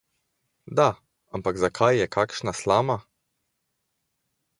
Da, 0.77 0.85
ampak 1.39 1.59
zakaj 1.63 1.99
je 2.03 2.07
kakšna 2.15 2.53
slama? 2.61 2.97